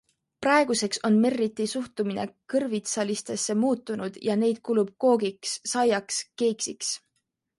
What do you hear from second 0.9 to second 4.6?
on Merriti suhtumine kõrvitsalistesse muutunud ja